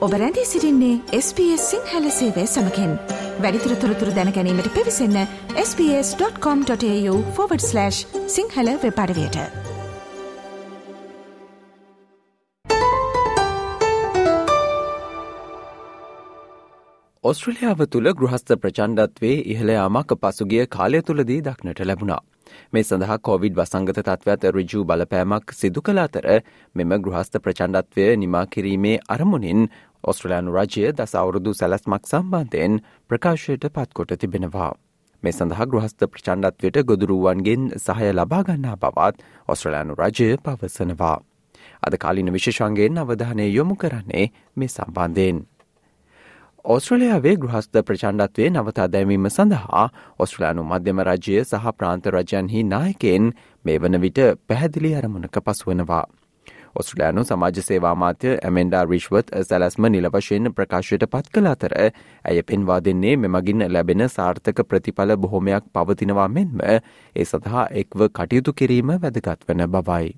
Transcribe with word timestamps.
ඔබ 0.00 0.12
රැඳී 0.12 0.44
සිරින්නේ 0.44 1.00
SBS 1.16 1.70
සිංහල 1.70 2.10
සේවය 2.10 2.46
සමකෙන් 2.46 2.92
වැඩිතුර 3.38 3.74
තොරතුර 3.82 4.10
දැනැනීමට 4.18 4.68
පිවිසන්න 4.76 5.26
ps.com.ta/ 5.56 7.90
සිංහල 8.36 8.70
වෙපඩවයට 8.84 9.36
ඔස්ට්‍රලියාව 17.24 17.84
තුළ 17.88 18.12
ගෘහස්ත 18.14 18.56
ප්‍රචණ්ඩත්වේ 18.56 19.36
ඉහළයාමක් 19.52 20.16
පසුගිය 20.16 20.66
කාලය 20.68 21.02
තුළදී 21.02 21.42
දක්නට 21.42 21.84
ලැබුණා. 21.84 22.20
මේ 22.72 22.82
සඳහා 22.82 23.18
කෝවිඩ් 23.18 23.56
වසංගත 23.56 23.98
තත්ත්වත 23.98 24.44
රිජූ 24.56 24.84
බලපෑමක් 24.84 25.52
සිදු 25.52 25.82
කළ 25.82 25.98
අතර 25.98 26.42
මෙම 26.74 26.92
ගෘහස්ත 27.04 27.36
ප්‍රචණ්ඩත්වය 27.44 28.16
නිමා 28.16 28.46
කිරීමේ 28.46 28.98
අරමුණින් 29.08 29.68
ඔස්ට්‍රලයානු 30.04 30.52
රජය 30.52 30.92
දස 30.92 31.14
අවුරුදු 31.14 31.54
සැලස්මක් 31.54 32.04
සම්බන්ධයෙන් 32.04 32.80
ප්‍රකාශයට 33.10 33.64
පත්කොට 33.70 34.14
තිබෙනවා. 34.16 34.72
මේ 35.22 35.32
සඳහා 35.32 35.66
ගෘහස්ත 35.66 36.00
ප්‍රචණ්ඩත්වයට 36.06 36.82
ගොදුරුවන්ගෙන් 36.84 37.70
සහය 37.78 38.12
ලබාගන්නා 38.12 38.76
බවත් 38.78 39.24
ඔස්ට්‍රලයානු 39.48 39.96
රජය 39.96 40.28
පවසනවා. 40.38 41.18
අද 41.82 41.94
කාලින 41.98 42.32
විශේෂන්ගෙන් 42.32 42.98
අවධානය 42.98 43.46
යොමු 43.48 43.74
කරන්නේ 43.76 44.26
මේ 44.56 44.68
සම්බන්ධයෙන්. 44.68 45.40
ඔස්ට්‍රලයාාවේ 46.64 47.36
ගෘහස්ත 47.36 47.74
ප්‍රචණ්ඩත්වය 47.82 48.48
නවතා 48.50 48.88
දැමීම 48.88 49.28
සඳහා 49.28 49.84
ඔස්ට්‍රලයානු 50.18 50.64
මධ්‍යම 50.64 51.00
රජය 51.02 51.36
සහ 51.42 51.72
ප්‍රාන්ත 51.74 52.06
රජයන්හි 52.08 52.64
නායකෙන් 52.64 53.32
මේ 53.64 53.78
වන 53.78 54.00
විට 54.00 54.20
පැහැදිලි 54.46 54.94
අරමුණක 54.94 55.40
පසුවනවා. 55.40 56.04
ඔස්ට්‍රලයානු 56.76 57.24
සමාජ 57.24 57.62
සේවාමාත්‍ය 57.62 58.32
ඇමෙන්ඩා 58.48 58.84
රිශ්වත් 58.84 59.34
සැලස්ම 59.48 59.88
නිලවශයෙන් 59.94 60.52
ප්‍රකාශයට 60.54 61.06
පත් 61.12 61.34
කළ 61.34 61.50
අතර 61.52 61.74
ඇය 61.80 62.42
පෙන්වා 62.42 62.80
දෙන්නේ 62.84 63.16
මෙමගින් 63.16 63.66
ලැබෙන 63.72 64.08
සාර්ථක 64.08 64.64
ප්‍රතිඵල 64.70 65.16
බොහොමයක් 65.26 65.70
පවතිනවා 65.74 66.28
මෙන්ම 66.38 66.64
ඒ 66.70 67.24
සඳහා 67.24 67.68
එක්ව 67.84 68.08
කටයුතු 68.18 68.58
කිරීම 68.62 68.98
වැදගත් 69.04 69.48
වන 69.48 69.70
බවයි. 69.76 70.10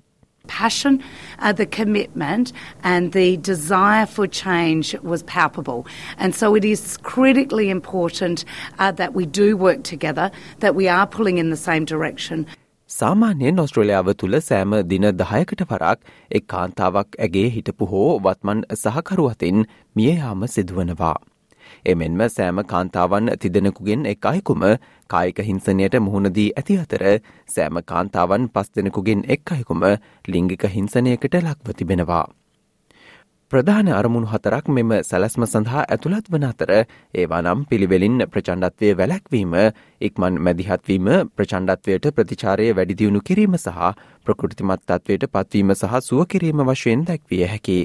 passion, 0.47 1.01
uh, 1.39 1.51
the 1.53 1.65
commitment, 1.65 2.51
and 2.83 3.13
the 3.13 3.37
desire 3.37 4.05
for 4.05 4.27
change 4.27 4.93
was 5.01 5.23
palpable. 5.23 5.87
And 6.17 6.35
so 6.35 6.55
it 6.55 6.65
is 6.65 6.97
critically 6.97 7.69
important 7.69 8.43
uh, 8.79 8.91
that 8.91 9.13
we 9.13 9.25
do 9.25 9.55
work 9.57 9.83
together, 9.83 10.31
that 10.59 10.75
we 10.75 10.87
are 10.87 11.07
pulling 11.07 11.37
in 11.37 11.49
the 11.49 11.57
same 11.57 11.85
direction. 11.85 12.45
සාමාන්‍යයෙන් 12.93 13.61
ඔස්ට්‍රලියාව 13.61 14.09
තුළ 14.21 14.35
සෑම 14.39 14.73
දින 14.89 15.05
දහයකට 15.19 15.61
වරක් 15.69 15.99
එක් 16.31 16.43
කාන්තාවක් 16.47 17.17
ඇගේ 17.25 17.45
හිටපු 17.55 17.87
හෝ 17.93 18.09
වත්මන් 18.25 18.61
සහකරුවතින් 18.75 19.63
මියයාම 19.95 20.45
සිදුවනවා. 20.55 21.15
එමෙන්ම 21.85 22.21
සෑම 22.27 22.61
කාන්තාවන් 22.73 23.33
තිදෙනෙකුගෙන් 23.41 24.05
එක් 24.05 24.29
අයකුම 24.33 24.67
කායික 25.09 25.41
හිංසනයට 25.49 25.99
මුහුණදී 26.07 26.47
ඇති 26.53 26.79
අතර 26.83 27.03
සෑම 27.49 27.81
කාන්තාවන් 27.85 28.47
පස් 28.49 28.71
දෙනෙකුගෙන් 28.75 29.25
එක් 29.27 29.57
අයකුම 29.57 29.83
ලිංගික 30.27 30.69
හිංසනයකට 30.69 31.41
ලක්ව 31.41 31.77
තිබෙනවා. 31.79 32.25
ප්‍රධාන 33.53 33.89
අරමුණු 33.93 34.27
හතරක් 34.27 34.69
මෙම 34.69 34.91
සැලස්ම 35.03 35.43
සඳහා 35.45 35.81
ඇතුළත් 35.87 36.29
වන 36.33 36.45
අතර 36.47 36.71
ඒවා 36.73 37.41
නම් 37.41 37.59
පිළිවෙලින් 37.65 38.15
ප්‍රචණ්ඩත්වය 38.27 38.89
වැලැක්වීම 38.97 39.53
ඉක්මන් 40.01 40.39
මැදිහත්වීම 40.45 41.09
ප්‍රචණ්ඩත්වයට 41.33 42.07
ප්‍රතිචාරය 42.15 42.67
වැඩිදියුණු 42.73 43.21
කිරීම 43.23 43.57
සහ 43.57 43.91
ප්‍රකෘතිමත් 44.25 44.85
තත්වයට 44.87 45.27
පත්වීම 45.29 45.75
සහ 45.75 46.01
සුව 46.03 46.23
කිරීම 46.27 46.65
වශයෙන් 46.65 47.05
දැක්විය 47.05 47.43
හැකි. 47.45 47.77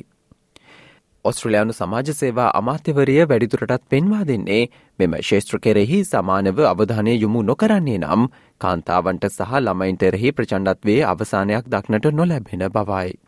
ඔස්ට්‍රලයානු 1.24 1.72
සමාජ 1.74 2.10
සේවා 2.14 2.50
අමාත්‍යවරිය 2.56 3.20
වැඩිතුරටත් 3.26 3.88
පෙන්වා 3.90 4.24
දෙන්නේ 4.24 4.60
මෙම 4.98 5.20
ශේෂත්‍ර 5.22 5.60
කෙරෙහි 5.60 6.02
සමානව 6.06 6.66
අවධානය 6.66 7.14
යොමු 7.18 7.42
නොකරන්නේ 7.44 8.00
නම් 8.00 8.28
කාන්තාවන්ට 8.60 9.30
සහ 9.30 9.56
ළමයින්ටෙරෙහි 9.60 10.34
ප්‍රචණ්ඩත්වේ 10.34 11.00
අවසානයක් 11.06 11.72
දක්නට 11.72 12.14
නොලැබෙන 12.14 12.70
බවයි. 12.72 13.18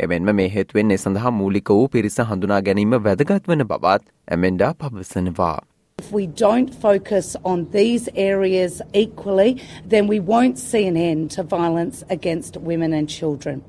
එමෙන්ම 0.00 0.34
මේ 0.40 0.48
හේතුවෙන් 0.56 0.90
එ 0.90 0.98
සඳහා 1.04 1.30
මූලික 1.38 1.70
වූ 1.70 1.88
පිරිස 1.94 2.20
හඳුනා 2.30 2.60
ගැනීම 2.66 2.98
වැදගත් 3.06 3.48
වන 3.48 3.64
බවත් 3.64 4.04
ඇමෙන්ඩා 4.28 4.72
පවසනවා. 4.82 5.56
If 5.98 6.12
we 6.12 6.26
don't 6.26 6.74
focus 6.74 7.36
on 7.42 7.64
these 7.72 8.08
areas 8.14 8.82
equally, 8.92 9.56
then 9.88 10.08
we 10.08 10.18
won't 10.32 10.58
see 10.58 10.84
an 10.86 10.96
end 10.96 11.30
to 11.36 11.42
violence 11.42 12.04
against 12.10 12.58
women 12.70 12.92
and 12.92 13.08
children. 13.08 13.62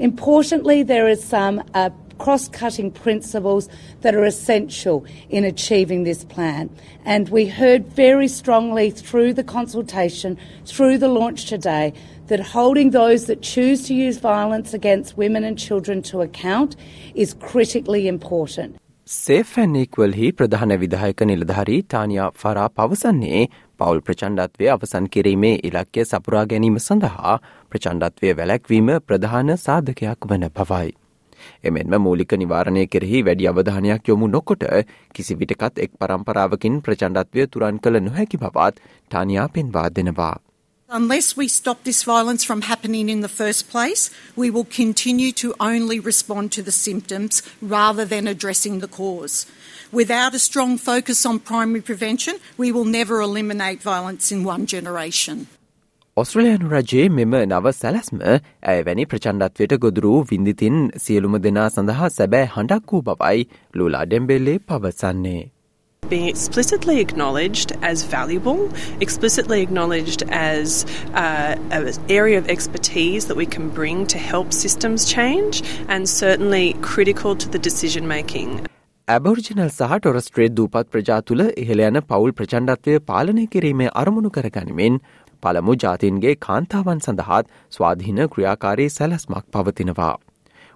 Importantly, 0.00 0.82
there 0.82 1.08
is 1.08 1.22
some 1.24 1.62
uh, 1.74 1.90
cross 2.18 2.48
cutting 2.48 2.90
principles 2.90 3.68
that 4.02 4.14
are 4.14 4.24
essential 4.24 5.04
in 5.30 5.44
achieving 5.44 6.04
this 6.04 6.24
plan. 6.24 6.70
And 7.04 7.28
we 7.28 7.46
heard 7.46 7.86
very 7.86 8.28
strongly 8.28 8.90
through 8.90 9.34
the 9.34 9.44
consultation, 9.44 10.36
through 10.66 10.98
the 10.98 11.08
launch 11.08 11.46
today, 11.46 11.92
that 12.26 12.40
holding 12.40 12.90
those 12.90 13.26
that 13.26 13.40
choose 13.42 13.86
to 13.86 13.94
use 13.94 14.18
violence 14.18 14.74
against 14.74 15.16
women 15.16 15.44
and 15.44 15.58
children 15.58 16.02
to 16.02 16.20
account 16.20 16.76
is 17.14 17.34
critically 17.34 18.06
important. 18.08 18.76
සේෆැන් 19.06 19.76
ඉක්වල්හි 19.76 20.26
ප්‍රධාන 20.38 20.72
විදායක 20.80 21.22
නිලධාරී 21.28 21.78
ටානියා 21.82 22.26
ෆරා 22.42 22.66
පවසන්නේ 22.76 23.40
පවුල් 23.78 24.02
ප්‍රචණ්ඩත්වය 24.08 24.68
අවසන් 24.74 25.08
කිරීමේ 25.14 25.54
ඉලක්කය 25.68 26.04
සපුරා 26.04 26.44
ගැනීම 26.52 26.78
සඳහා 26.86 27.40
ප්‍රචණ්ඩත්වය 27.70 28.36
වැලැක්වීම 28.40 28.90
ප්‍රධාන 29.08 29.56
සාධකයක් 29.66 30.28
වන 30.30 30.50
බවයි. 30.58 30.90
එමෙන්ම 31.64 31.94
මූලික 32.06 32.34
නිවාරණය 32.42 32.84
කෙරෙහි 32.86 33.22
වැඩි 33.28 33.48
අවධානයක් 33.52 34.10
යොමු 34.10 34.28
නොකොට 34.34 34.66
කිසි 35.14 35.38
විටකත් 35.42 35.78
එක් 35.78 35.96
පරම්පරාවකින් 36.00 36.82
ප්‍රචණ්ඩත්වය 36.82 37.46
තුරන් 37.46 37.80
කළ 37.84 38.00
නොහැකි 38.00 38.42
බවත් 38.44 38.84
ටානියා 39.10 39.48
පෙන්වා 39.48 39.88
දෙනවා. 39.90 40.36
Unless 40.90 41.36
we 41.36 41.48
stop 41.48 41.84
this 41.84 42.02
violence 42.02 42.42
from 42.42 42.62
happening 42.62 43.10
in 43.10 43.20
the 43.20 43.28
first 43.28 43.68
place, 43.68 44.10
we 44.36 44.48
will 44.48 44.64
continue 44.64 45.32
to 45.32 45.54
only 45.60 46.00
respond 46.00 46.50
to 46.52 46.62
the 46.62 46.72
symptoms 46.72 47.42
rather 47.60 48.06
than 48.06 48.26
addressing 48.26 48.80
the 48.80 48.88
cause. 48.88 49.44
Without 49.92 50.34
a 50.34 50.38
strong 50.38 50.78
focus 50.78 51.26
on 51.26 51.40
primary 51.40 51.82
prevention, 51.82 52.40
we 52.56 52.72
will 52.72 52.86
never 52.86 53.20
eliminate 53.20 53.82
violence 53.82 54.32
in 54.32 54.44
one 54.44 54.64
generation. 54.64 55.46
ඔස්ට්‍රලයානු 56.17 56.67
රජයේ 56.71 57.03
මෙම 57.17 57.31
නව 57.35 57.71
සැලැස්ම 57.75 58.19
ඇය 58.71 58.81
වැනි 58.87 59.05
ප්‍රචණ්ඩත්වයට 59.11 59.71
ගොදුරු 59.85 60.11
විින්දිතින් 60.31 60.75
සියලුම 61.03 61.37
දෙනා 61.45 61.63
සඳහා 61.75 62.09
සැබෑ 62.17 62.49
හඬක් 62.55 62.91
වූ 62.91 62.99
බවයි 63.07 63.39
ලූලා 63.79 64.01
ඩෙම්බෙල්ලේ 64.09 64.53
පවසන්නේ. 64.67 65.41
being 66.03 66.27
explicitly 66.33 66.97
acknowledged 66.99 67.73
as 67.89 68.03
valuable, 68.11 68.61
explicitly 69.05 69.59
acknowledged 69.61 70.25
as 70.41 70.75
uh, 71.15 71.55
an 71.71 71.89
area 72.17 72.37
of 72.37 72.51
expertise 72.55 73.27
that 73.31 73.41
we 73.41 73.47
can 73.57 73.73
bring 73.79 74.05
to 74.15 74.21
help 74.27 74.53
systems 74.53 75.09
change, 75.15 75.63
and 75.87 76.13
certainly 76.13 76.63
critical 76.91 77.35
to 77.35 77.49
the 77.49 77.63
decision 77.69 78.07
making. 78.07 78.53
ඇබෝරිජිනල් 79.07 79.69
සහ 79.69 79.95
ටොරස්ට්‍රේඩ් 79.95 80.53
දූපත් 80.57 80.85
ප්‍රජා 80.91 81.15
තුළ 81.29 81.41
ඉහළ 81.61 81.81
යන 81.85 81.97
පවුල් 82.11 82.31
ප්‍රචණ්ඩත්වය 82.37 82.93
පාලනය 83.09 83.43
කිරීමේ 83.55 83.89
අරමුණු 84.01 84.29
කරගනිමින් 84.37 84.99
පළමු 85.43 85.77
ජාතින්ගේ 85.77 86.35
කාන්තාවන් 86.41 87.01
සඳහාත් 87.01 87.55
ස්වාධීන 87.71 88.27
ක්‍රියාකාරී 88.29 88.91
සැලස්මක් 88.91 89.49
පවතිනවා. 89.51 90.13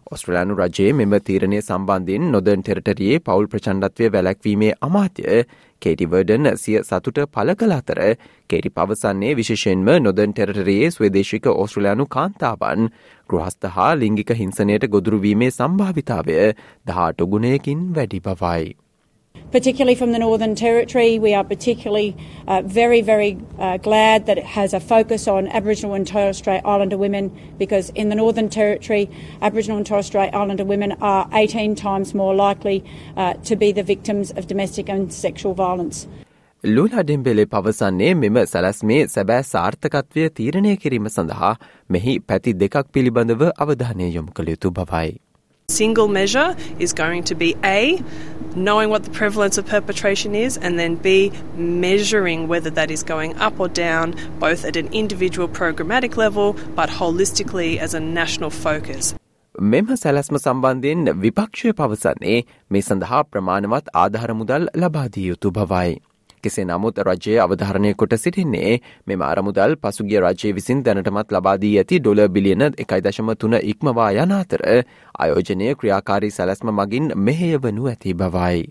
ඔස්ට්‍රලයානු 0.08 0.56
රජයේ 0.58 0.92
මෙම 0.94 1.14
තීරණය 1.22 1.60
සම්බන්ධයෙන් 1.60 2.28
නොදන් 2.34 2.62
ටෙරටරයේ 2.62 3.18
පවුල් 3.22 3.48
ප්‍රචණ්ඩත්වය 3.48 4.10
වැලැක්වීමේ 4.14 4.72
අමාත්‍ය 4.82 5.26
කේටිවර්ඩන් 5.82 6.52
සිය 6.56 6.78
සතුට 6.82 7.22
පල 7.28 7.54
කළ 7.56 7.76
අතර 7.78 8.02
කේටි 8.50 8.72
පවසන්නේ 8.72 9.36
විශේෂෙන්ම 9.36 9.92
නොදන් 10.00 10.34
ටෙරටරයේ 10.34 10.90
ස්වදේශික 10.92 11.52
ඔස්ට්‍රලයානු 11.56 12.10
කාන්තාවන් 12.10 12.90
ගෘහස්ත 13.30 13.72
හා 13.76 13.92
ලිංගික 13.98 14.36
හිංසනයට 14.36 14.90
ගොදුරුවීමේ 14.90 15.54
සම්භාවිතාවය 15.54 16.42
දහාට 16.88 17.30
ගුණයකින් 17.30 17.88
වැඩි 17.96 18.22
බවයි. 18.22 18.76
Particularly 19.52 19.96
from 19.96 20.12
the 20.12 20.20
Northern 20.20 20.56
Territory. 20.56 21.20
We 21.20 21.34
are 21.34 21.44
particularly 21.44 22.16
uh, 22.48 22.62
very, 22.64 23.02
very 23.02 23.38
uh, 23.58 23.78
glad 23.78 24.26
that 24.26 24.38
it 24.38 24.46
has 24.46 24.74
a 24.74 24.80
focus 24.80 25.28
on 25.28 25.48
Aboriginal 25.48 25.94
and 25.94 26.06
Torres 26.06 26.38
Strait 26.38 26.62
Islander 26.66 26.98
women 26.98 27.32
because 27.58 27.90
in 27.92 28.10
the 28.10 28.16
Northern 28.16 28.50
Territory, 28.50 29.10
Aboriginal 29.42 29.78
and 29.78 29.86
Torres 29.86 30.08
Strait 30.08 30.34
Islander 30.34 30.66
women 30.66 30.94
are 31.02 31.30
18 31.34 31.76
times 31.76 32.14
more 32.14 32.36
likely 32.36 32.84
uh, 33.16 33.34
to 33.34 33.56
be 33.56 33.72
the 33.72 33.84
victims 33.84 34.32
of 34.32 34.48
domestic 34.48 34.90
and 34.90 35.14
sexual 35.14 35.54
violence. 35.54 36.08
ලූලා 36.64 37.02
ඩෙම්බෙලේ 37.04 37.44
පවසන්නේ 37.46 38.14
මෙම 38.22 38.38
සැලස්මේ 38.52 38.96
සැබෑ 39.16 39.44
සාර්ථකත්වය 39.50 40.24
තීරණය 40.40 40.74
කිරීම 40.84 41.10
සඳහා 41.16 41.52
මෙහි 41.96 42.18
පැති 42.32 42.54
දෙකක් 42.64 42.90
පිළිබඳව 42.94 43.44
අවධානය 43.66 44.08
යොමු 44.16 44.34
කළ 44.40 44.50
යුතු 44.54 44.72
බවයි. 44.80 45.12
Single 45.70 46.08
measure 46.08 46.56
is 46.80 46.94
going 46.94 47.24
to 47.24 47.36
be 47.36 47.54
A, 47.62 48.02
knowing 48.56 48.90
what 48.90 49.04
the 49.04 49.12
prevalence 49.12 49.58
of 49.58 49.66
perpetration 49.66 50.34
is, 50.34 50.58
and 50.58 50.80
then 50.80 50.96
B, 50.96 51.30
measuring 51.58 52.48
whether 52.48 52.70
that 52.70 52.90
is 52.90 53.04
going 53.04 53.36
up 53.38 53.60
or 53.60 53.68
down, 53.68 54.16
both 54.40 54.64
at 54.64 54.78
an 54.78 54.88
individual 54.94 55.50
programmatic 55.50 56.16
level 56.16 56.56
but 56.74 56.90
holistically 56.90 57.78
as 57.78 57.94
a 57.94 58.00
national 58.00 58.50
focus. 58.50 59.14
මෙම 59.56 59.96
සැලැස්ම 59.96 60.38
සම්බන්ධයෙන් 60.38 61.14
විපක්ෂය 61.22 61.72
පවසන්නේ 61.74 62.44
මේ 62.72 62.82
සඳහා 62.82 63.22
ප්‍රමාණවත් 63.32 63.96
ආධාර 63.96 64.34
මුදල් 64.34 64.70
ලබාදී 64.76 65.28
යුතු 65.28 65.52
බවයි. 65.52 65.92
කෙසේ 66.44 66.66
නමුත් 66.66 67.00
රජය 67.00 67.38
අවධාරණය 67.40 67.94
කොට 67.96 68.18
සිටින්නේ 68.18 68.74
මෙම 69.06 69.22
අරමුදල් 69.24 69.78
පසුගිය 69.78 70.20
රජය 70.20 70.54
විසින් 70.54 70.84
දැනටමත් 70.84 71.32
ලබාදී 71.32 71.76
ඇති 71.78 72.00
ඩොල 72.00 72.24
බිලියන 72.30 72.68
එකයි 72.68 73.02
දශම 73.02 73.36
තුන 73.36 73.60
ඉක්මවා 73.64 74.10
යන 74.16 74.34
අතර 74.34 74.66
අයෝජනය 75.18 75.76
ක්‍රියාකාරී 75.76 76.32
සැලැස්ම 76.32 76.74
මගින් 76.74 77.16
මෙහෙය 77.18 77.56
වනු 77.60 77.88
ඇති 77.88 78.14
බවයි. 78.16 78.68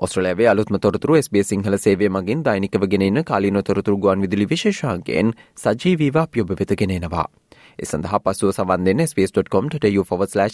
ඔස්ට්‍රලෑවේ 0.00 0.48
අලුත්ම 0.48 0.76
තොරතුරු 0.78 1.20
ස්බේ 1.22 1.42
සිංහල 1.42 1.76
සේවය 1.76 2.08
මගින් 2.08 2.44
දෛනිකව 2.44 2.86
ගෙනෙන 2.86 3.24
කාලින 3.24 3.60
තොරතුරු 3.62 3.98
ගුවන් 3.98 4.24
විදුලි 4.24 4.46
විශේෂාන්ගෙන් 4.52 5.32
සජීවීවා 5.56 6.26
පියොබ 6.26 6.52
වෙතගෙනෙනවා. 6.60 7.26
එ 7.78 7.84
සඳහා 7.84 8.20
පසුව 8.20 8.52
සවන් 8.52 8.86
දෙන්න 8.88 9.06
space.com.tu/ 9.06 10.04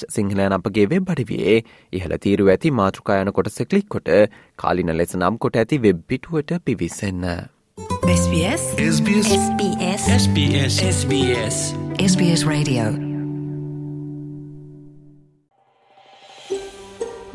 සිංහලයන 0.08 0.56
අපගේ 0.58 0.87
වෙබ් 0.87 1.10
අඩිවේ 1.10 1.56
ඉහළ 1.93 2.16
තීරු 2.19 2.48
ඇති 2.48 2.75
මාතෘකායන 2.81 3.32
කොටස 3.32 3.60
කලික් 3.64 3.88
කොට 3.88 4.14
කාලින 4.56 4.94
ලෙස 4.98 5.16
නම් 5.16 5.38
කොට 5.38 5.56
ඇති 5.56 5.82
වෙබ් 5.87 6.06
පිටුවට 6.08 6.56
පිවිසන්න. 6.64 7.26
SBS 8.10 8.62
SBS 8.90 9.28
SBS 9.38 10.06
SBS 10.14 10.78
SBS 10.90 11.58
SBS 12.04 12.43
Radio 12.46 13.06